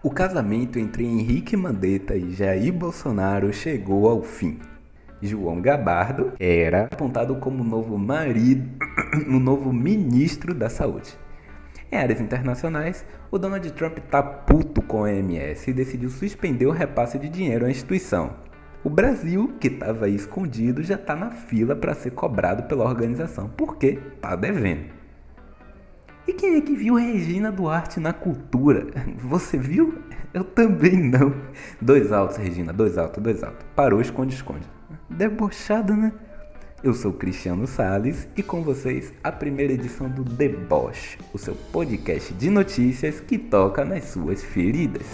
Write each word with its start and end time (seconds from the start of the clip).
O 0.00 0.12
casamento 0.12 0.78
entre 0.78 1.04
Henrique 1.04 1.56
Mandetta 1.56 2.14
e 2.14 2.30
Jair 2.30 2.72
Bolsonaro 2.72 3.52
chegou 3.52 4.08
ao 4.08 4.22
fim. 4.22 4.60
João 5.20 5.60
Gabardo 5.60 6.34
era 6.38 6.84
apontado 6.84 7.34
como 7.36 7.64
novo 7.64 7.98
marido, 7.98 8.64
no 9.26 9.40
novo 9.40 9.72
ministro 9.72 10.54
da 10.54 10.70
Saúde. 10.70 11.18
Em 11.90 11.96
áreas 11.96 12.20
internacionais, 12.20 13.04
o 13.28 13.38
Donald 13.38 13.68
Trump 13.72 13.98
tá 14.08 14.22
puto 14.22 14.80
com 14.82 14.98
a 14.98 15.08
OMS 15.08 15.68
e 15.68 15.74
decidiu 15.74 16.10
suspender 16.10 16.66
o 16.66 16.70
repasse 16.70 17.18
de 17.18 17.28
dinheiro 17.28 17.66
à 17.66 17.70
instituição. 17.70 18.36
O 18.84 18.88
Brasil, 18.90 19.54
que 19.58 19.66
estava 19.66 20.08
escondido, 20.08 20.80
já 20.80 20.94
está 20.94 21.16
na 21.16 21.32
fila 21.32 21.74
para 21.74 21.92
ser 21.92 22.12
cobrado 22.12 22.62
pela 22.68 22.84
organização, 22.84 23.48
porque 23.48 23.98
tá 24.20 24.36
devendo. 24.36 24.97
E 26.28 26.32
quem 26.34 26.56
é 26.56 26.60
que 26.60 26.76
viu 26.76 26.96
Regina 26.96 27.50
Duarte 27.50 27.98
na 27.98 28.12
cultura? 28.12 28.86
Você 29.16 29.56
viu? 29.56 29.94
Eu 30.34 30.44
também 30.44 30.94
não. 30.94 31.34
Dois 31.80 32.12
altos, 32.12 32.36
Regina, 32.36 32.70
dois 32.70 32.98
altos, 32.98 33.22
dois 33.22 33.42
altos. 33.42 33.64
Parou, 33.74 33.98
esconde, 33.98 34.34
esconde. 34.34 34.68
Debochado, 35.08 35.96
né? 35.96 36.12
Eu 36.84 36.92
sou 36.92 37.14
Cristiano 37.14 37.66
Sales 37.66 38.28
e 38.36 38.42
com 38.42 38.62
vocês 38.62 39.10
a 39.24 39.32
primeira 39.32 39.72
edição 39.72 40.06
do 40.06 40.22
Deboche, 40.22 41.18
o 41.32 41.38
seu 41.38 41.54
podcast 41.72 42.34
de 42.34 42.50
notícias 42.50 43.20
que 43.20 43.38
toca 43.38 43.82
nas 43.82 44.04
suas 44.04 44.44
feridas. 44.44 45.06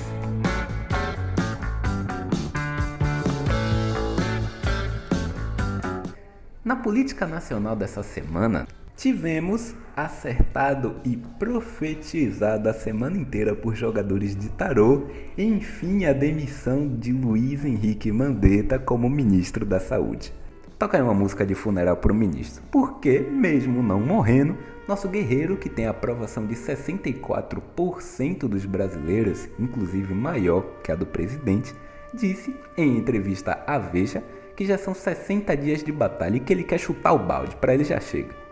Na 6.64 6.74
política 6.74 7.24
nacional 7.24 7.77
dessa 7.77 8.02
semana, 8.02 8.66
Tivemos 8.97 9.75
acertado 9.97 10.97
e 11.05 11.16
profetizado 11.16 12.69
a 12.69 12.73
semana 12.73 13.17
inteira 13.17 13.55
por 13.55 13.75
jogadores 13.75 14.37
de 14.37 14.48
tarô, 14.51 15.07
enfim, 15.37 16.05
a 16.05 16.12
demissão 16.12 16.89
de 16.89 17.12
Luiz 17.12 17.65
Henrique 17.65 18.11
Mandetta 18.12 18.78
como 18.78 19.11
ministro 19.11 19.67
da 19.67 19.81
Saúde. 19.81 20.33
Toca 20.78 20.97
aí 20.97 21.03
uma 21.03 21.14
música 21.14 21.45
de 21.45 21.55
funeral 21.55 21.97
para 21.97 22.12
o 22.12 22.14
ministro, 22.14 22.62
porque, 22.70 23.19
mesmo 23.19 23.83
não 23.83 24.01
morrendo, 24.01 24.56
nosso 24.86 25.08
guerreiro, 25.08 25.56
que 25.56 25.69
tem 25.69 25.86
a 25.86 25.91
aprovação 25.91 26.47
de 26.47 26.55
64% 26.55 28.48
dos 28.48 28.64
brasileiros, 28.64 29.48
inclusive 29.58 30.14
maior 30.14 30.62
que 30.83 30.92
a 30.92 30.95
do 30.95 31.06
presidente, 31.06 31.75
disse 32.12 32.55
em 32.77 32.97
entrevista 32.97 33.62
à 33.67 33.79
Veja 33.79 34.23
que 34.56 34.64
já 34.64 34.79
são 34.79 34.95
60 34.95 35.56
dias 35.56 35.83
de 35.83 35.91
batalha 35.91 36.36
e 36.36 36.41
que 36.41 36.53
ele 36.53 36.62
quer 36.62 36.79
chutar 36.79 37.12
o 37.12 37.19
balde, 37.19 37.56
para 37.56 37.75
ele 37.75 37.83
já 37.83 37.98
chega. 37.98 38.44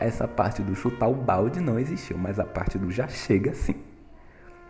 Essa 0.00 0.26
parte 0.26 0.62
do 0.62 0.74
chutar 0.74 1.08
o 1.08 1.14
balde 1.14 1.60
não 1.60 1.78
existiu, 1.78 2.16
mas 2.16 2.40
a 2.40 2.44
parte 2.44 2.78
do 2.78 2.90
já 2.90 3.06
chega 3.06 3.54
sim. 3.54 3.74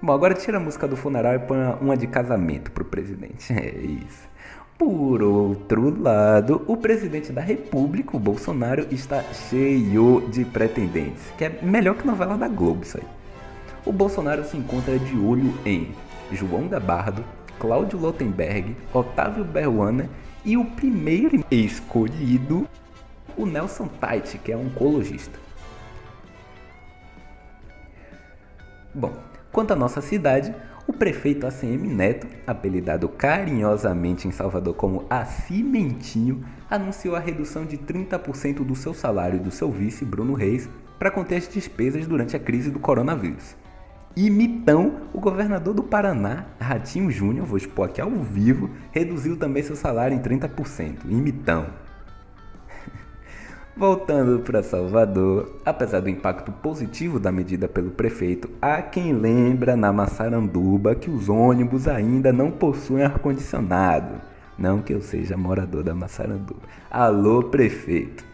Bom, 0.03 0.13
agora 0.13 0.35
tira 0.35 0.57
a 0.57 0.61
música 0.61 0.89
do 0.89 0.97
funeral 0.97 1.35
e 1.35 1.39
põe 1.39 1.59
uma 1.81 1.97
de 1.97 2.07
casamento 2.07 2.73
pro 2.73 2.85
presidente. 2.85 3.53
É 3.55 3.71
isso. 3.77 4.29
Por 4.77 5.23
outro 5.23 6.01
lado, 6.03 6.65
o 6.67 6.75
presidente 6.75 7.31
da 7.33 7.43
República, 7.43 8.17
o 8.17 8.19
Bolsonaro, 8.19 8.87
está 8.91 9.23
cheio 9.23 10.27
de 10.31 10.43
pretendentes, 10.43 11.23
que 11.37 11.45
é 11.45 11.61
melhor 11.63 11.97
que 11.97 12.07
novela 12.07 12.39
da 12.39 12.49
Globo 12.49 12.83
isso 12.83 12.97
aí. 12.97 13.05
O 13.85 13.93
Bolsonaro 13.93 14.43
se 14.43 14.57
encontra 14.57 14.99
de 14.99 15.19
olho 15.19 15.53
em 15.67 15.95
João 16.33 16.67
da 16.67 16.81
Bardo, 16.81 17.23
Cláudio 17.59 17.99
Lotenberg, 17.99 18.75
Otávio 18.93 19.45
Beruana 19.45 20.09
e 20.47 20.57
o 20.57 20.65
primeiro 20.65 21.45
escolhido 21.51 22.67
o 23.41 23.47
Nelson 23.47 23.87
Tait, 23.87 24.39
que 24.45 24.53
é 24.53 24.57
oncologista. 24.57 25.39
Bom, 28.95 29.15
quanto 29.51 29.73
à 29.73 29.77
nossa 29.77 30.01
cidade, 30.01 30.55
o 30.87 30.93
prefeito 30.93 31.47
ACM 31.47 31.87
Neto, 31.87 32.27
apelidado 32.47 33.09
carinhosamente 33.09 34.27
em 34.29 34.31
Salvador 34.31 34.75
como 34.75 35.07
Acimentinho, 35.09 36.45
anunciou 36.69 37.17
a 37.17 37.21
redução 37.21 37.65
de 37.65 37.79
30% 37.79 38.65
do 38.65 38.75
seu 38.75 38.93
salário 38.93 39.37
e 39.37 39.43
do 39.43 39.51
seu 39.51 39.71
vice, 39.71 40.05
Bruno 40.05 40.35
Reis, 40.35 40.69
para 40.99 41.11
conter 41.11 41.37
as 41.37 41.49
despesas 41.49 42.07
durante 42.07 42.37
a 42.37 42.41
crise 42.41 42.71
do 42.71 42.79
coronavírus. 42.79 43.57
E 44.17 44.29
Mitão, 44.29 45.03
o 45.15 45.21
governador 45.21 45.73
do 45.73 45.85
Paraná, 45.85 46.47
Ratinho 46.61 47.11
Júnior, 47.11 47.47
vou 47.47 47.57
expor 47.57 47.89
aqui 47.89 48.01
ao 48.01 48.11
vivo, 48.11 48.69
reduziu 48.91 49.37
também 49.37 49.63
seu 49.63 49.77
salário 49.77 50.17
em 50.17 50.21
30%. 50.21 51.03
E 51.05 51.15
Mitão, 51.15 51.69
Voltando 53.77 54.41
para 54.41 54.63
Salvador, 54.63 55.61
apesar 55.65 56.01
do 56.01 56.11
impacto 56.11 56.51
positivo 56.53 57.19
da 57.19 57.31
medida 57.31 57.69
pelo 57.69 57.91
prefeito, 57.91 58.51
há 58.61 58.83
quem 58.83 59.13
lembra 59.13 59.77
na 59.77 59.93
Massaranduba 59.93 60.95
que 60.95 61.09
os 61.09 61.29
ônibus 61.29 61.87
ainda 61.87 62.33
não 62.33 62.51
possuem 62.51 63.05
ar-condicionado. 63.05 64.21
Não 64.59 64.83
que 64.83 64.93
eu 64.93 65.01
seja 65.01 65.37
morador 65.37 65.83
da 65.83 65.95
Massaranduba. 65.95 66.61
Alô, 66.91 67.45
prefeito! 67.45 68.25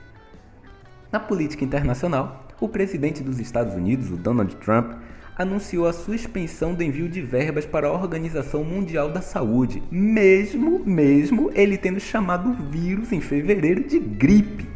Na 1.13 1.21
política 1.21 1.65
internacional, 1.65 2.47
o 2.59 2.69
presidente 2.69 3.23
dos 3.23 3.39
Estados 3.39 3.75
Unidos, 3.75 4.11
o 4.11 4.17
Donald 4.17 4.57
Trump, 4.57 4.95
anunciou 5.37 5.87
a 5.87 5.93
suspensão 5.93 6.75
do 6.75 6.83
envio 6.83 7.09
de 7.09 7.21
verbas 7.21 7.67
para 7.67 7.87
a 7.87 7.93
Organização 7.93 8.65
Mundial 8.65 9.11
da 9.11 9.21
Saúde, 9.21 9.83
mesmo, 9.91 10.83
mesmo 10.85 11.51
ele 11.55 11.77
tendo 11.77 12.01
chamado 12.01 12.49
o 12.49 12.55
vírus 12.55 13.13
em 13.13 13.21
fevereiro 13.21 13.85
de 13.85 13.99
gripe. 13.99 14.76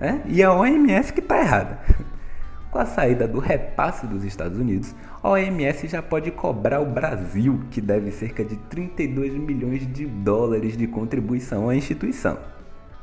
Né? 0.00 0.22
E 0.26 0.42
a 0.42 0.52
OMS 0.52 1.12
que 1.12 1.20
está 1.20 1.38
errada. 1.38 1.80
Com 2.70 2.78
a 2.78 2.84
saída 2.84 3.26
do 3.26 3.38
repasse 3.38 4.06
dos 4.06 4.24
Estados 4.24 4.58
Unidos, 4.58 4.94
a 5.22 5.30
OMS 5.30 5.88
já 5.88 6.02
pode 6.02 6.30
cobrar 6.30 6.80
o 6.80 6.86
Brasil, 6.86 7.60
que 7.70 7.80
deve 7.80 8.10
cerca 8.10 8.44
de 8.44 8.56
32 8.56 9.32
milhões 9.34 9.90
de 9.90 10.04
dólares 10.04 10.76
de 10.76 10.86
contribuição 10.86 11.70
à 11.70 11.74
instituição. 11.74 12.38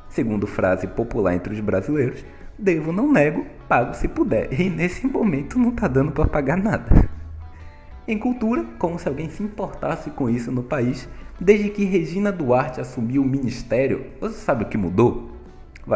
Segundo 0.07 0.45
frase 0.45 0.85
popular 0.88 1.33
entre 1.33 1.53
os 1.53 1.59
brasileiros, 1.59 2.23
devo, 2.57 2.91
não 2.91 3.12
nego, 3.12 3.45
pago 3.67 3.95
se 3.95 4.07
puder. 4.07 4.53
E 4.53 4.69
nesse 4.69 5.07
momento 5.07 5.57
não 5.57 5.69
está 5.69 5.88
dando 5.88 6.12
para 6.12 6.29
pagar 6.29 6.57
nada. 6.57 7.09
Em 8.07 8.19
cultura, 8.19 8.63
como 8.77 9.00
se 9.00 9.07
alguém 9.07 9.29
se 9.29 9.41
importasse 9.41 10.12
com 10.12 10.29
isso 10.29 10.51
no 10.51 10.62
país, 10.62 11.09
desde 11.39 11.69
que 11.69 11.83
Regina 11.83 12.31
Duarte 12.31 12.79
assumiu 12.79 13.23
o 13.23 13.27
ministério, 13.27 14.06
você 14.22 14.35
sabe 14.35 14.63
o 14.63 14.67
que 14.67 14.77
mudou? 14.77 15.34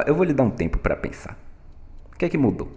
Eu 0.06 0.14
vou 0.14 0.24
lhe 0.24 0.34
dar 0.34 0.44
um 0.44 0.52
tempo 0.52 0.78
para 0.78 0.96
pensar. 0.96 1.38
O 2.14 2.18
que 2.18 2.26
é 2.26 2.30
que 2.30 2.38
mudou? 2.38 2.72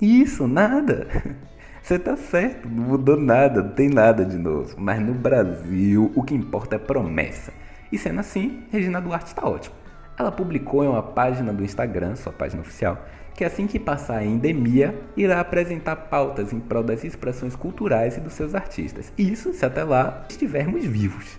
Isso, 0.00 0.46
nada. 0.46 1.06
Você 1.82 1.98
tá 1.98 2.16
certo, 2.16 2.68
não 2.68 2.84
mudou 2.84 3.16
nada, 3.16 3.62
não 3.62 3.70
tem 3.70 3.88
nada 3.88 4.24
de 4.24 4.36
novo. 4.36 4.74
Mas 4.76 5.00
no 5.00 5.14
Brasil, 5.14 6.12
o 6.14 6.22
que 6.22 6.34
importa 6.34 6.76
é 6.76 6.78
promessa. 6.78 7.52
E 7.90 7.96
sendo 7.96 8.20
assim, 8.20 8.64
Regina 8.70 9.00
Duarte 9.00 9.28
está 9.28 9.48
ótimo. 9.48 9.74
Ela 10.18 10.32
publicou 10.32 10.84
em 10.84 10.88
uma 10.88 11.02
página 11.02 11.52
do 11.52 11.64
Instagram, 11.64 12.16
sua 12.16 12.32
página 12.32 12.60
oficial, 12.60 13.06
que 13.34 13.44
assim 13.44 13.66
que 13.66 13.78
passar 13.78 14.18
a 14.18 14.24
endemia, 14.24 15.00
irá 15.16 15.40
apresentar 15.40 15.94
pautas 15.96 16.52
em 16.52 16.58
prol 16.58 16.82
das 16.82 17.04
expressões 17.04 17.54
culturais 17.54 18.16
e 18.16 18.20
dos 18.20 18.32
seus 18.32 18.54
artistas. 18.54 19.12
Isso 19.16 19.54
se 19.54 19.64
até 19.64 19.84
lá 19.84 20.26
estivermos 20.28 20.84
vivos. 20.84 21.38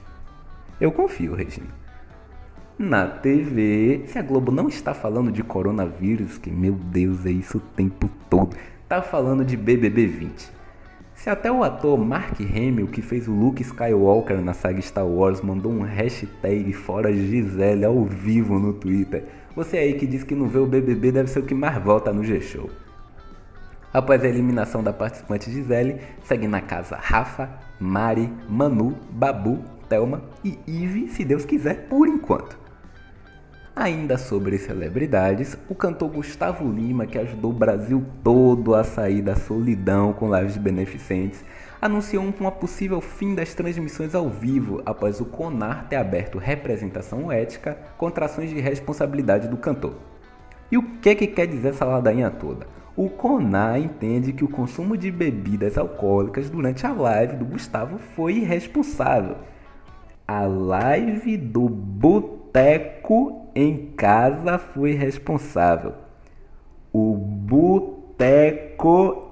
Eu 0.79 0.91
confio, 0.91 1.35
Regina 1.35 1.88
na 2.79 3.05
TV. 3.05 4.03
Se 4.07 4.17
a 4.17 4.21
Globo 4.21 4.53
não 4.53 4.69
está 4.69 4.93
falando 4.93 5.33
de 5.33 5.43
coronavírus, 5.43 6.37
que 6.37 6.49
meu 6.49 6.71
Deus 6.71 7.25
é 7.25 7.29
isso 7.29 7.57
o 7.57 7.61
tempo 7.61 8.09
todo, 8.29 8.55
tá 8.87 9.01
falando 9.01 9.43
de 9.43 9.57
BBB 9.57 10.07
20. 10.07 10.49
Se 11.13 11.29
até 11.29 11.51
o 11.51 11.61
ator 11.61 11.97
Mark 11.97 12.39
Hamill, 12.39 12.87
que 12.87 13.01
fez 13.01 13.27
o 13.27 13.33
Luke 13.33 13.61
Skywalker 13.61 14.39
na 14.39 14.53
saga 14.53 14.81
Star 14.81 15.05
Wars, 15.05 15.41
mandou 15.41 15.69
um 15.69 15.81
hashtag 15.81 16.71
fora 16.71 17.13
Gisele 17.13 17.83
ao 17.83 18.05
vivo 18.05 18.57
no 18.57 18.71
Twitter, 18.71 19.25
você 19.53 19.77
aí 19.77 19.95
que 19.95 20.07
diz 20.07 20.23
que 20.23 20.33
não 20.33 20.47
vê 20.47 20.59
o 20.59 20.65
BBB 20.65 21.11
deve 21.11 21.29
ser 21.29 21.39
o 21.39 21.45
que 21.45 21.53
mais 21.53 21.77
volta 21.83 22.13
no 22.13 22.23
G-Show. 22.23 22.69
Após 23.91 24.23
a 24.23 24.27
eliminação 24.29 24.81
da 24.81 24.93
participante 24.93 25.51
Gisele, 25.51 25.97
segue 26.23 26.47
na 26.47 26.61
casa 26.61 26.95
Rafa, 26.95 27.49
Mari, 27.77 28.31
Manu, 28.47 28.95
Babu, 29.11 29.59
Thelma 29.89 30.21
e 30.45 30.57
Ive, 30.65 31.09
se 31.09 31.25
Deus 31.25 31.43
quiser, 31.43 31.89
por 31.89 32.07
enquanto. 32.07 32.68
Ainda 33.79 34.17
sobre 34.17 34.57
celebridades, 34.57 35.57
o 35.69 35.73
cantor 35.73 36.09
Gustavo 36.09 36.69
Lima, 36.69 37.05
que 37.05 37.17
ajudou 37.17 37.51
o 37.51 37.53
Brasil 37.53 38.05
todo 38.21 38.75
a 38.75 38.83
sair 38.83 39.21
da 39.21 39.37
solidão 39.37 40.11
com 40.11 40.35
lives 40.35 40.57
beneficentes, 40.57 41.45
anunciou 41.81 42.21
um 42.21 42.31
possível 42.51 42.99
fim 42.99 43.33
das 43.33 43.53
transmissões 43.53 44.13
ao 44.13 44.27
vivo 44.27 44.81
após 44.85 45.21
o 45.21 45.25
CONAR 45.25 45.87
ter 45.87 45.95
aberto 45.95 46.37
representação 46.37 47.31
ética 47.31 47.77
contra 47.97 48.25
ações 48.25 48.49
de 48.49 48.59
responsabilidade 48.59 49.47
do 49.47 49.55
cantor. 49.55 49.93
E 50.69 50.77
o 50.77 50.83
que, 50.99 51.15
que 51.15 51.27
quer 51.27 51.47
dizer 51.47 51.69
essa 51.69 51.85
ladainha 51.85 52.29
toda? 52.29 52.67
O 52.97 53.09
CONAR 53.09 53.79
entende 53.79 54.33
que 54.33 54.43
o 54.43 54.49
consumo 54.49 54.97
de 54.97 55.09
bebidas 55.09 55.77
alcoólicas 55.77 56.49
durante 56.49 56.85
a 56.85 56.91
live 56.91 57.37
do 57.37 57.45
Gustavo 57.45 57.97
foi 58.13 58.39
irresponsável. 58.39 59.37
A 60.27 60.45
live 60.45 61.37
do 61.37 61.69
Boteco 61.69 63.48
em 63.59 63.91
casa 63.97 64.57
foi 64.57 64.93
responsável. 64.93 65.93
O 66.93 67.13
boteco 67.13 67.99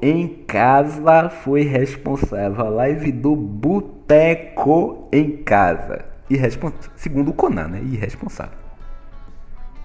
em 0.02 0.44
Casa 0.46 1.30
foi 1.30 1.64
responsável. 1.64 2.66
A 2.66 2.70
live 2.70 3.12
do 3.12 3.36
Boteco 3.36 5.08
em 5.12 5.38
Casa. 5.38 6.06
Irrespons... 6.30 6.74
Segundo 6.96 7.32
o 7.32 7.34
Conan, 7.34 7.68
né? 7.70 7.82
Irresponsável. 7.82 8.58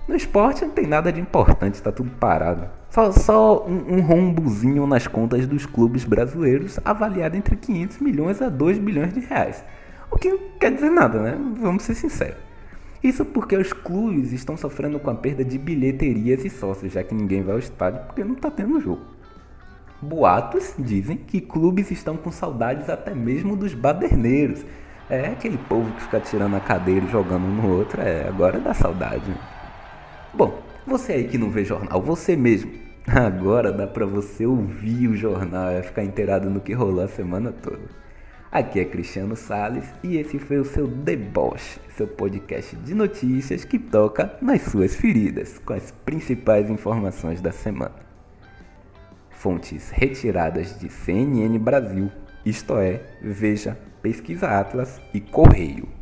No 0.06 0.16
esporte 0.16 0.64
não 0.64 0.72
tem 0.72 0.86
nada 0.86 1.12
de 1.12 1.20
importante, 1.20 1.74
está 1.74 1.92
tudo 1.92 2.10
parado. 2.10 2.68
Só, 2.90 3.12
só 3.12 3.64
um, 3.66 3.94
um, 3.94 4.00
rombozinho 4.00 4.86
nas 4.86 5.06
contas 5.06 5.46
dos 5.46 5.64
clubes 5.64 6.04
brasileiros, 6.04 6.78
avaliado 6.84 7.36
entre 7.36 7.56
500 7.56 7.98
milhões 8.00 8.42
a 8.42 8.48
2 8.48 8.78
bilhões 8.78 9.14
de 9.14 9.20
reais. 9.20 9.64
O 10.10 10.16
que 10.16 10.28
não 10.28 10.38
quer 10.58 10.72
dizer 10.72 10.90
nada, 10.90 11.20
né? 11.20 11.38
Vamos 11.58 11.84
ser 11.84 11.94
sinceros. 11.94 12.51
Isso 13.02 13.24
porque 13.24 13.56
os 13.56 13.72
clubes 13.72 14.32
estão 14.32 14.56
sofrendo 14.56 15.00
com 15.00 15.10
a 15.10 15.14
perda 15.14 15.44
de 15.44 15.58
bilheterias 15.58 16.44
e 16.44 16.50
sócios, 16.50 16.92
já 16.92 17.02
que 17.02 17.14
ninguém 17.14 17.42
vai 17.42 17.54
ao 17.54 17.58
estádio 17.58 18.00
porque 18.06 18.22
não 18.22 18.34
está 18.34 18.50
tendo 18.50 18.80
jogo. 18.80 19.02
Boatos 20.00 20.74
dizem 20.78 21.16
que 21.16 21.40
clubes 21.40 21.90
estão 21.90 22.16
com 22.16 22.30
saudades 22.30 22.88
até 22.88 23.14
mesmo 23.14 23.56
dos 23.56 23.74
baderneiros. 23.74 24.64
É 25.10 25.26
aquele 25.26 25.58
povo 25.58 25.92
que 25.92 26.02
fica 26.02 26.20
tirando 26.20 26.56
a 26.56 26.60
cadeira 26.60 27.04
e 27.04 27.10
jogando 27.10 27.44
um 27.44 27.54
no 27.54 27.76
outro, 27.76 28.00
é, 28.00 28.26
agora 28.28 28.58
dá 28.58 28.72
saudade. 28.72 29.32
Bom, 30.32 30.60
você 30.86 31.12
aí 31.12 31.28
que 31.28 31.38
não 31.38 31.50
vê 31.50 31.64
jornal, 31.64 32.00
você 32.00 32.36
mesmo. 32.36 32.72
Agora 33.06 33.72
dá 33.72 33.86
pra 33.86 34.06
você 34.06 34.46
ouvir 34.46 35.08
o 35.08 35.16
jornal 35.16 35.72
e 35.72 35.82
ficar 35.82 36.04
inteirado 36.04 36.48
no 36.48 36.60
que 36.60 36.72
rolou 36.72 37.02
a 37.02 37.08
semana 37.08 37.52
toda. 37.52 38.01
Aqui 38.52 38.80
é 38.80 38.84
Cristiano 38.84 39.34
Sales 39.34 39.86
e 40.02 40.18
esse 40.18 40.38
foi 40.38 40.58
o 40.58 40.64
seu 40.66 40.86
Deboche, 40.86 41.80
seu 41.96 42.06
podcast 42.06 42.76
de 42.76 42.94
notícias 42.94 43.64
que 43.64 43.78
toca 43.78 44.36
nas 44.42 44.60
suas 44.60 44.94
feridas, 44.94 45.58
com 45.58 45.72
as 45.72 45.90
principais 45.90 46.68
informações 46.68 47.40
da 47.40 47.50
semana. 47.50 47.94
Fontes 49.30 49.88
retiradas 49.88 50.78
de 50.78 50.90
CNN 50.90 51.58
Brasil, 51.58 52.12
isto 52.44 52.76
é, 52.76 53.00
Veja, 53.22 53.78
Pesquisa 54.02 54.46
Atlas 54.48 55.00
e 55.14 55.20
Correio. 55.22 56.01